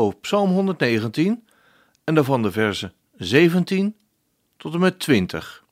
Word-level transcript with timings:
over 0.00 0.18
Psalm 0.18 0.50
119 0.50 1.44
en 2.04 2.14
daarvan 2.14 2.42
de 2.42 2.52
versen 2.52 2.92
17 3.16 3.96
tot 4.56 4.74
en 4.74 4.80
met 4.80 4.98
20. 4.98 5.64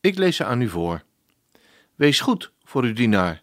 Ik 0.00 0.18
lees 0.18 0.36
ze 0.36 0.44
aan 0.44 0.60
u 0.60 0.68
voor. 0.68 1.02
Wees 1.94 2.20
goed 2.20 2.52
voor 2.62 2.82
uw 2.82 2.92
dienaar, 2.92 3.42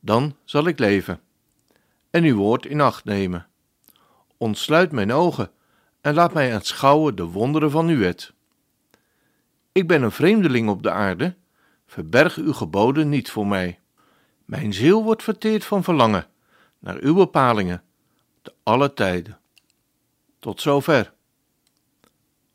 dan 0.00 0.36
zal 0.44 0.66
ik 0.66 0.78
leven 0.78 1.20
en 2.10 2.24
uw 2.24 2.36
woord 2.36 2.66
in 2.66 2.80
acht 2.80 3.04
nemen. 3.04 3.46
Ontsluit 4.36 4.92
mijn 4.92 5.12
ogen 5.12 5.50
en 6.00 6.14
laat 6.14 6.32
mij 6.32 6.54
aanschouwen 6.54 7.16
de 7.16 7.24
wonderen 7.24 7.70
van 7.70 7.88
uw 7.88 7.98
wet. 7.98 8.32
Ik 9.72 9.86
ben 9.86 10.02
een 10.02 10.12
vreemdeling 10.12 10.68
op 10.68 10.82
de 10.82 10.90
aarde, 10.90 11.36
verberg 11.86 12.36
uw 12.36 12.52
geboden 12.52 13.08
niet 13.08 13.30
voor 13.30 13.46
mij. 13.46 13.78
Mijn 14.44 14.72
ziel 14.72 15.04
wordt 15.04 15.22
verteerd 15.22 15.64
van 15.64 15.84
verlangen 15.84 16.26
naar 16.78 16.96
uw 17.00 17.14
bepalingen, 17.14 17.82
te 18.42 18.52
alle 18.62 18.94
tijden. 18.94 19.38
Tot 20.38 20.60
zover. 20.60 21.12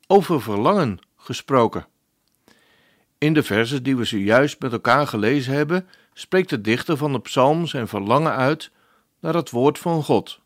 Over 0.08 0.41
verlangen 0.41 1.00
gesproken. 1.17 1.88
In 3.17 3.33
de 3.33 3.44
versen 3.44 3.83
die 3.83 3.95
we 3.95 4.06
zojuist 4.06 4.61
met 4.61 4.72
elkaar 4.72 5.08
gelezen 5.08 5.53
hebben, 5.53 5.88
spreekt 6.13 6.50
de 6.50 6.61
dichter 6.61 6.97
van 6.97 7.11
de 7.11 7.19
psalm 7.19 7.67
zijn 7.67 7.88
verlangen 7.88 8.36
uit 8.36 8.72
naar 9.19 9.33
het 9.33 9.50
woord 9.50 9.80
van 9.80 10.03
God. 10.03 10.39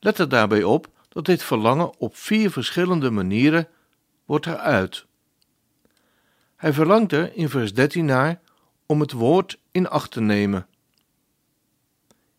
Let 0.00 0.18
er 0.18 0.28
daarbij 0.28 0.62
op 0.62 0.88
dat 1.08 1.24
dit 1.24 1.42
verlangen 1.42 1.98
op 1.98 2.16
vier 2.16 2.50
verschillende 2.50 3.10
manieren 3.10 3.68
wordt 4.24 4.46
geuit. 4.46 5.06
Hij 6.56 6.72
verlangt 6.72 7.12
er 7.12 7.36
in 7.36 7.48
vers 7.48 7.74
13 7.74 8.04
naar 8.04 8.40
om 8.86 9.00
het 9.00 9.12
woord 9.12 9.58
in 9.70 9.88
acht 9.88 10.10
te 10.10 10.20
nemen. 10.20 10.66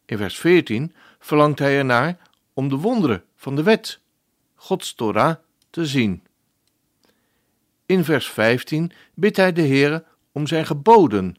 In 0.05 0.17
vers 0.17 0.37
14 0.37 0.95
verlangt 1.25 1.59
hij 1.59 1.77
ernaar 1.77 2.17
om 2.53 2.69
de 2.69 2.75
wonderen 2.75 3.23
van 3.35 3.55
de 3.55 3.63
wet, 3.63 3.99
Gods 4.55 4.93
Torah, 4.93 5.35
te 5.69 5.85
zien. 5.85 6.23
In 7.85 8.03
vers 8.03 8.29
15 8.29 8.91
bidt 9.13 9.37
hij 9.37 9.53
de 9.53 9.61
Heere 9.61 10.05
om 10.31 10.47
zijn 10.47 10.65
geboden, 10.65 11.35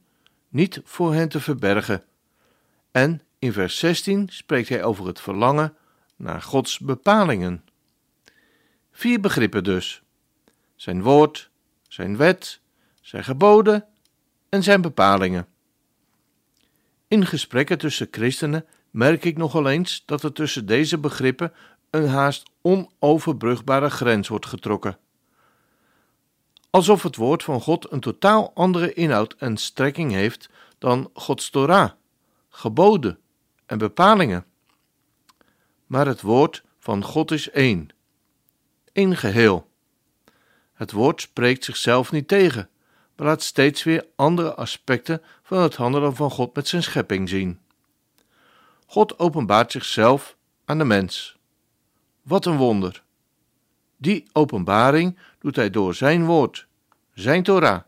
niet 0.49 0.81
voor 0.85 1.15
hen 1.15 1.29
te 1.29 1.41
verbergen. 1.41 2.05
En 2.91 3.23
in 3.39 3.53
vers 3.53 3.79
16 3.79 4.29
spreekt 4.29 4.69
hij 4.69 4.85
over 4.85 5.07
het 5.07 5.21
verlangen 5.21 5.77
naar 6.17 6.43
Gods 6.43 6.79
bepalingen. 6.79 7.65
Vier 8.93 9.21
begrippen 9.21 9.65
dus: 9.65 10.03
zijn 10.75 11.03
woord, 11.03 11.51
zijn 11.89 12.17
wet, 12.17 12.61
zijn 13.01 13.25
geboden 13.25 13.87
en 14.49 14.63
zijn 14.63 14.81
bepalingen. 14.81 15.47
In 17.09 17.27
gesprekken 17.27 17.79
tussen 17.79 18.09
christenen 18.11 18.67
merk 18.97 19.25
ik 19.25 19.37
nogal 19.37 19.69
eens 19.69 20.03
dat 20.07 20.23
er 20.23 20.33
tussen 20.33 20.67
deze 20.67 20.99
begrippen 20.99 21.53
een 21.91 22.09
haast 22.09 22.51
onoverbrugbare 22.63 23.91
grens 23.91 24.29
wordt 24.29 24.47
getrokken. 24.47 24.99
Alsof 26.71 27.03
het 27.03 27.17
woord 27.17 27.43
van 27.43 27.61
God 27.61 27.93
een 27.93 28.01
totaal 28.01 28.51
andere 28.55 28.93
inhoud 28.93 29.35
en 29.39 29.57
strekking 29.57 30.13
heeft 30.13 30.51
dan 30.79 31.11
Gods 31.15 31.51
Torah, 31.51 31.91
geboden 32.49 33.19
en 33.67 33.79
bepalingen. 33.79 34.45
Maar 35.87 36.07
het 36.07 36.21
woord 36.21 36.65
van 36.79 37.05
God 37.05 37.31
is 37.31 37.51
één, 37.51 37.89
één 38.93 39.17
geheel. 39.17 39.71
Het 40.73 40.93
woord 40.93 41.21
spreekt 41.21 41.65
zichzelf 41.65 42.13
niet 42.13 42.29
tegen, 42.29 42.69
maar 43.17 43.27
laat 43.27 43.43
steeds 43.43 43.83
weer 43.83 44.07
andere 44.15 44.55
aspecten 44.55 45.23
van 45.43 45.59
het 45.59 45.77
handelen 45.77 46.17
van 46.17 46.31
God 46.31 46.55
met 46.55 46.69
zijn 46.69 46.83
schepping 46.83 47.29
zien. 47.29 47.65
God 48.87 49.19
openbaart 49.19 49.73
zichzelf 49.73 50.37
aan 50.65 50.79
de 50.79 50.85
mens. 50.85 51.37
Wat 52.23 52.47
een 52.47 52.57
wonder! 52.57 53.03
Die 53.97 54.29
openbaring 54.33 55.19
doet 55.39 55.57
hij 55.57 55.71
door 55.71 55.95
zijn 55.95 56.25
woord, 56.25 56.67
zijn 57.15 57.43
Torah, 57.43 57.81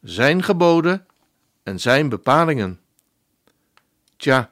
zijn 0.00 0.42
geboden 0.42 1.06
en 1.62 1.80
zijn 1.80 2.08
bepalingen. 2.08 2.80
Tja, 4.16 4.50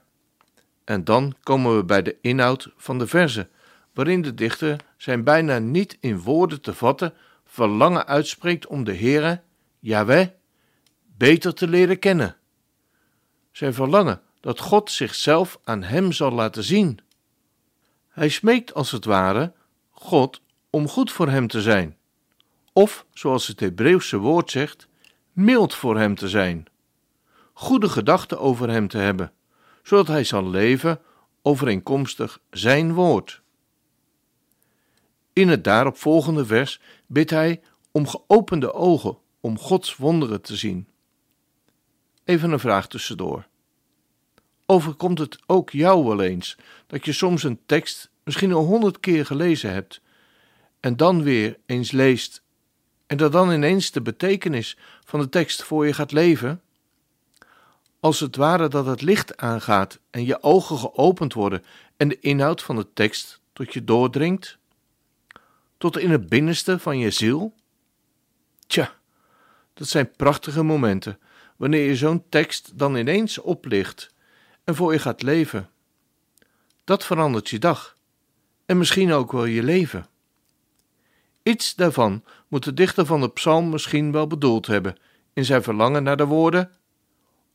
en 0.84 1.04
dan 1.04 1.34
komen 1.42 1.76
we 1.76 1.84
bij 1.84 2.02
de 2.02 2.16
inhoud 2.20 2.72
van 2.76 2.98
de 2.98 3.06
verse, 3.06 3.48
waarin 3.92 4.22
de 4.22 4.34
dichter 4.34 4.80
zijn 4.96 5.24
bijna 5.24 5.58
niet 5.58 5.96
in 6.00 6.20
woorden 6.20 6.60
te 6.60 6.74
vatten 6.74 7.14
verlangen 7.44 8.06
uitspreekt 8.06 8.66
om 8.66 8.84
de 8.84 8.96
Heere, 8.96 9.42
Yahweh, 9.78 10.28
beter 11.16 11.54
te 11.54 11.68
leren 11.68 11.98
kennen. 11.98 12.36
Zijn 13.52 13.74
verlangen 13.74 14.20
dat 14.44 14.60
God 14.60 14.90
zichzelf 14.90 15.58
aan 15.64 15.82
hem 15.82 16.12
zal 16.12 16.30
laten 16.32 16.64
zien. 16.64 16.98
Hij 18.08 18.28
smeekt 18.28 18.74
als 18.74 18.90
het 18.90 19.04
ware 19.04 19.52
God 19.90 20.40
om 20.70 20.88
goed 20.88 21.12
voor 21.12 21.28
hem 21.28 21.46
te 21.46 21.62
zijn, 21.62 21.96
of 22.72 23.06
zoals 23.12 23.46
het 23.46 23.60
Hebreeuwse 23.60 24.16
woord 24.16 24.50
zegt, 24.50 24.88
mild 25.32 25.74
voor 25.74 25.98
hem 25.98 26.14
te 26.14 26.28
zijn, 26.28 26.66
goede 27.52 27.88
gedachten 27.88 28.38
over 28.38 28.70
hem 28.70 28.88
te 28.88 28.98
hebben, 28.98 29.32
zodat 29.82 30.06
hij 30.06 30.24
zal 30.24 30.48
leven 30.48 31.00
overeenkomstig 31.42 32.40
zijn 32.50 32.92
woord. 32.92 33.42
In 35.32 35.48
het 35.48 35.64
daaropvolgende 35.64 36.46
vers 36.46 36.80
bidt 37.06 37.30
hij 37.30 37.62
om 37.90 38.08
geopende 38.08 38.72
ogen 38.72 39.18
om 39.40 39.58
Gods 39.58 39.96
wonderen 39.96 40.42
te 40.42 40.56
zien. 40.56 40.88
Even 42.24 42.52
een 42.52 42.60
vraag 42.60 42.88
tussendoor. 42.88 43.46
Overkomt 44.66 45.18
het 45.18 45.38
ook 45.46 45.70
jou 45.70 46.04
wel 46.04 46.22
eens 46.22 46.56
dat 46.86 47.04
je 47.04 47.12
soms 47.12 47.42
een 47.42 47.60
tekst 47.66 48.10
misschien 48.22 48.52
al 48.52 48.64
honderd 48.64 49.00
keer 49.00 49.26
gelezen 49.26 49.72
hebt 49.72 50.00
en 50.80 50.96
dan 50.96 51.22
weer 51.22 51.58
eens 51.66 51.90
leest 51.90 52.42
en 53.06 53.16
dat 53.16 53.32
dan 53.32 53.52
ineens 53.52 53.90
de 53.90 54.00
betekenis 54.00 54.76
van 55.04 55.20
de 55.20 55.28
tekst 55.28 55.62
voor 55.62 55.86
je 55.86 55.92
gaat 55.92 56.12
leven? 56.12 56.62
Als 58.00 58.20
het 58.20 58.36
ware 58.36 58.68
dat 58.68 58.86
het 58.86 59.02
licht 59.02 59.36
aangaat 59.36 59.98
en 60.10 60.24
je 60.24 60.42
ogen 60.42 60.78
geopend 60.78 61.32
worden 61.32 61.64
en 61.96 62.08
de 62.08 62.20
inhoud 62.20 62.62
van 62.62 62.76
de 62.76 62.86
tekst 62.92 63.40
tot 63.52 63.72
je 63.72 63.84
doordringt? 63.84 64.58
Tot 65.78 65.98
in 65.98 66.10
het 66.10 66.28
binnenste 66.28 66.78
van 66.78 66.98
je 66.98 67.10
ziel? 67.10 67.54
Tja, 68.66 68.94
dat 69.74 69.88
zijn 69.88 70.10
prachtige 70.10 70.62
momenten 70.62 71.18
wanneer 71.56 71.86
je 71.86 71.96
zo'n 71.96 72.24
tekst 72.28 72.78
dan 72.78 72.96
ineens 72.96 73.38
oplicht 73.38 74.13
en 74.64 74.74
voor 74.74 74.92
je 74.92 74.98
gaat 74.98 75.22
leven. 75.22 75.70
Dat 76.84 77.04
verandert 77.04 77.50
je 77.50 77.58
dag 77.58 77.96
en 78.66 78.78
misschien 78.78 79.12
ook 79.12 79.32
wel 79.32 79.44
je 79.44 79.62
leven. 79.62 80.06
Iets 81.42 81.74
daarvan 81.74 82.24
moet 82.48 82.64
de 82.64 82.74
dichter 82.74 83.06
van 83.06 83.20
de 83.20 83.28
psalm 83.28 83.68
misschien 83.68 84.12
wel 84.12 84.26
bedoeld 84.26 84.66
hebben 84.66 84.96
in 85.32 85.44
zijn 85.44 85.62
verlangen 85.62 86.02
naar 86.02 86.16
de 86.16 86.24
woorden: 86.24 86.70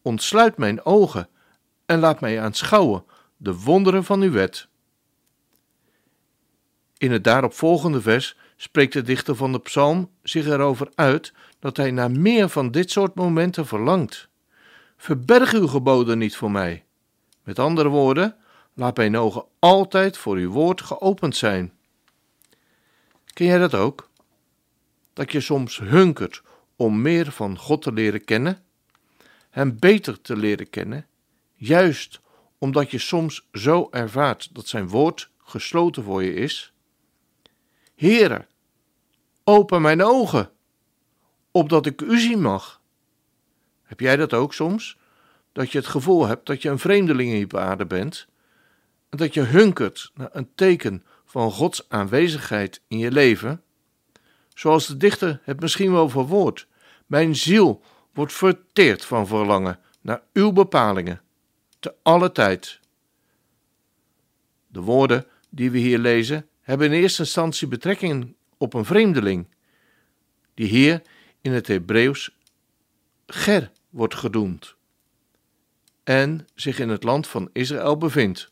Ontsluit 0.01 0.57
mijn 0.57 0.85
ogen 0.85 1.29
en 1.85 1.99
laat 1.99 2.19
mij 2.19 2.41
aanschouwen 2.41 3.03
de 3.37 3.55
wonderen 3.55 4.03
van 4.03 4.21
uw 4.21 4.31
wet. 4.31 4.67
In 6.97 7.11
het 7.11 7.23
daaropvolgende 7.23 8.01
vers 8.01 8.37
spreekt 8.55 8.93
de 8.93 9.01
dichter 9.01 9.35
van 9.35 9.51
de 9.51 9.59
psalm 9.59 10.11
zich 10.23 10.45
erover 10.45 10.91
uit 10.95 11.33
dat 11.59 11.77
hij 11.77 11.91
naar 11.91 12.11
meer 12.11 12.49
van 12.49 12.71
dit 12.71 12.91
soort 12.91 13.15
momenten 13.15 13.65
verlangt. 13.65 14.27
Verberg 14.97 15.53
uw 15.53 15.67
geboden 15.67 16.17
niet 16.17 16.35
voor 16.35 16.51
mij. 16.51 16.83
Met 17.49 17.59
andere 17.59 17.89
woorden, 17.89 18.35
laat 18.73 18.97
mijn 18.97 19.17
ogen 19.17 19.45
altijd 19.59 20.17
voor 20.17 20.35
uw 20.35 20.51
woord 20.51 20.81
geopend 20.81 21.35
zijn. 21.35 21.73
Ken 23.33 23.45
jij 23.45 23.57
dat 23.57 23.73
ook? 23.73 24.09
Dat 25.13 25.31
je 25.31 25.41
soms 25.41 25.79
hunkert 25.79 26.41
om 26.75 27.01
meer 27.01 27.31
van 27.31 27.57
God 27.57 27.81
te 27.81 27.91
leren 27.91 28.23
kennen, 28.23 28.63
Hem 29.49 29.79
beter 29.79 30.21
te 30.21 30.35
leren 30.35 30.69
kennen, 30.69 31.07
juist 31.55 32.21
omdat 32.57 32.91
je 32.91 32.99
soms 32.99 33.47
zo 33.53 33.87
ervaart 33.91 34.55
dat 34.55 34.67
Zijn 34.67 34.87
woord 34.87 35.29
gesloten 35.37 36.03
voor 36.03 36.23
je 36.23 36.33
is? 36.33 36.73
Heere, 37.95 38.47
open 39.43 39.81
mijn 39.81 40.03
ogen, 40.03 40.51
opdat 41.51 41.85
ik 41.85 42.01
u 42.01 42.19
zien 42.19 42.41
mag. 42.41 42.81
Heb 43.83 43.99
jij 43.99 44.15
dat 44.15 44.33
ook 44.33 44.53
soms? 44.53 44.98
Dat 45.59 45.71
je 45.71 45.77
het 45.77 45.87
gevoel 45.87 46.27
hebt 46.27 46.45
dat 46.45 46.61
je 46.61 46.69
een 46.69 46.79
vreemdeling 46.79 47.31
in 47.31 47.39
je 47.39 47.59
aarde 47.59 47.85
bent 47.85 48.27
en 49.09 49.17
dat 49.17 49.33
je 49.33 49.41
hunkert 49.41 50.11
naar 50.13 50.29
een 50.31 50.49
teken 50.55 51.03
van 51.25 51.51
Gods 51.51 51.89
aanwezigheid 51.89 52.81
in 52.87 52.97
je 52.97 53.11
leven? 53.11 53.63
Zoals 54.53 54.87
de 54.87 54.97
dichter 54.97 55.41
het 55.43 55.59
misschien 55.59 55.91
wel 55.91 56.09
verwoordt. 56.09 56.67
Mijn 57.05 57.35
ziel 57.35 57.81
wordt 58.13 58.33
verteerd 58.33 59.05
van 59.05 59.27
verlangen 59.27 59.79
naar 60.01 60.21
uw 60.33 60.51
bepalingen, 60.51 61.21
te 61.79 61.93
alle 62.03 62.31
tijd. 62.31 62.79
De 64.67 64.81
woorden 64.81 65.25
die 65.49 65.71
we 65.71 65.77
hier 65.77 65.99
lezen 65.99 66.49
hebben 66.61 66.87
in 66.87 67.01
eerste 67.01 67.21
instantie 67.21 67.67
betrekking 67.67 68.35
op 68.57 68.73
een 68.73 68.85
vreemdeling, 68.85 69.47
die 70.53 70.67
hier 70.67 71.01
in 71.41 71.51
het 71.51 71.67
Hebreeuws 71.67 72.35
Ger 73.25 73.71
wordt 73.89 74.15
genoemd 74.15 74.77
en 76.09 76.47
zich 76.55 76.79
in 76.79 76.89
het 76.89 77.03
land 77.03 77.27
van 77.27 77.49
Israël 77.53 77.97
bevindt. 77.97 78.51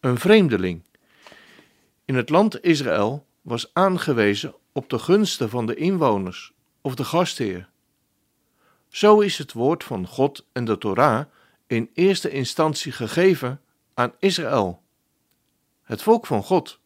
Een 0.00 0.18
vreemdeling. 0.18 0.82
In 2.04 2.14
het 2.14 2.28
land 2.28 2.62
Israël 2.64 3.26
was 3.42 3.70
aangewezen 3.72 4.54
op 4.72 4.90
de 4.90 4.98
gunsten 4.98 5.50
van 5.50 5.66
de 5.66 5.74
inwoners 5.74 6.52
of 6.80 6.94
de 6.94 7.04
gastheer. 7.04 7.68
Zo 8.88 9.20
is 9.20 9.38
het 9.38 9.52
woord 9.52 9.84
van 9.84 10.06
God 10.06 10.46
en 10.52 10.64
de 10.64 10.78
Torah 10.78 11.24
in 11.66 11.90
eerste 11.94 12.30
instantie 12.30 12.92
gegeven 12.92 13.60
aan 13.94 14.12
Israël, 14.18 14.82
het 15.82 16.02
volk 16.02 16.26
van 16.26 16.42
God. 16.42 16.80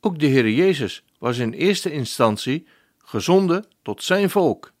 Ook 0.00 0.18
de 0.18 0.26
Heer 0.26 0.50
Jezus 0.50 1.04
was 1.18 1.38
in 1.38 1.52
eerste 1.52 1.92
instantie 1.92 2.66
gezonden 2.98 3.66
tot 3.82 4.02
zijn 4.02 4.30
volk. 4.30 4.72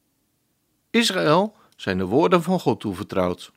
Israël 0.90 1.56
zijn 1.76 1.98
de 1.98 2.06
woorden 2.06 2.42
van 2.42 2.60
God 2.60 2.80
toevertrouwd. 2.80 3.52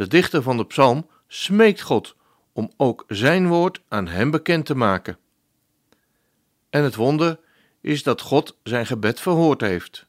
De 0.00 0.06
dichter 0.06 0.42
van 0.42 0.56
de 0.56 0.66
psalm 0.66 1.06
smeekt 1.26 1.80
God 1.80 2.16
om 2.52 2.72
ook 2.76 3.04
zijn 3.08 3.48
woord 3.48 3.80
aan 3.88 4.06
hem 4.06 4.30
bekend 4.30 4.66
te 4.66 4.74
maken. 4.74 5.18
En 6.70 6.82
het 6.82 6.94
wonder 6.94 7.40
is 7.80 8.02
dat 8.02 8.20
God 8.20 8.56
zijn 8.62 8.86
gebed 8.86 9.20
verhoord 9.20 9.60
heeft. 9.60 10.06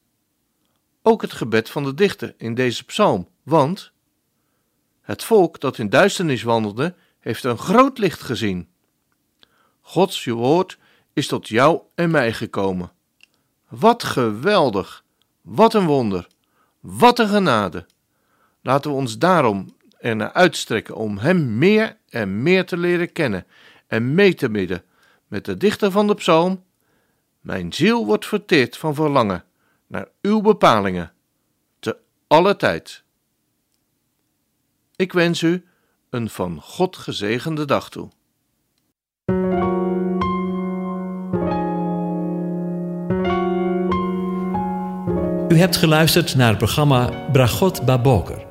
Ook 1.02 1.22
het 1.22 1.32
gebed 1.32 1.70
van 1.70 1.84
de 1.84 1.94
dichter 1.94 2.34
in 2.38 2.54
deze 2.54 2.84
psalm, 2.84 3.28
want 3.44 3.92
het 5.02 5.24
volk 5.24 5.60
dat 5.60 5.78
in 5.78 5.90
duisternis 5.90 6.44
wandelde, 6.44 6.96
heeft 7.20 7.44
een 7.44 7.58
groot 7.58 7.98
licht 7.98 8.22
gezien. 8.22 8.70
Gods 9.82 10.26
woord 10.26 10.78
is 11.14 11.28
tot 11.28 11.48
jou 11.48 11.82
en 11.96 12.12
mij 12.12 12.34
gekomen. 12.34 12.92
Wat 13.68 14.04
geweldig! 14.04 15.04
Wat 15.42 15.74
een 15.74 15.86
wonder! 15.86 16.28
Wat 16.80 17.20
een 17.20 17.28
genade! 17.30 17.86
Laten 18.62 18.92
we 18.92 18.98
ons 18.98 19.18
daarom 19.18 19.80
ernaar 20.02 20.32
uitstrekken 20.32 20.96
om 20.96 21.18
Hem 21.18 21.58
meer 21.58 21.98
en 22.10 22.44
meer 22.44 22.66
te 22.66 22.78
leren 22.78 23.12
kennen 23.12 23.46
en 23.88 24.14
mee 24.14 24.34
te 24.34 24.50
midden 24.50 24.84
met 25.28 25.46
de 25.46 25.58
dichter 25.58 25.92
van 25.92 26.08
de 26.08 26.16
psalm. 26.16 26.64
Mijn 27.42 27.74
ziel 27.74 28.06
wordt 28.06 28.26
verteerd 28.28 28.78
van 28.78 28.96
verlangen 28.96 29.44
naar 29.88 30.08
uw 30.22 30.42
bepalingen, 30.42 31.12
te 31.80 31.98
alle 32.28 32.56
tijd. 32.56 33.04
Ik 34.96 35.14
wens 35.14 35.42
u 35.42 35.66
een 36.10 36.30
van 36.30 36.62
God 36.62 36.98
gezegende 36.98 37.66
dag 37.66 37.90
toe. 37.90 38.10
U 45.52 45.58
hebt 45.58 45.76
geluisterd 45.76 46.36
naar 46.36 46.50
het 46.50 46.58
programma 46.58 47.30
Bragot 47.32 47.86
Baboker. 47.86 48.51